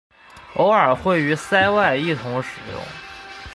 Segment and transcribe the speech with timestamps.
[0.55, 2.81] 偶尔会与塞外一同使用。